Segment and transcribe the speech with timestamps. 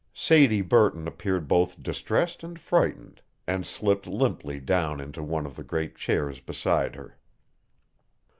[0.15, 5.63] Sadie Burton appeared both distressed and frightened and slipped limply down into one of the
[5.63, 7.19] great chairs beside her.